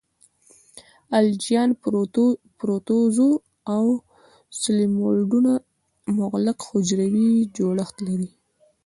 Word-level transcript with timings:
الجیان، 1.19 1.69
پروتوزوا 2.59 3.31
او 3.75 3.83
سلیمولدونه 4.61 5.53
مغلق 6.19 6.57
حجروي 6.69 7.31
جوړښت 7.57 7.95
لري. 8.07 8.29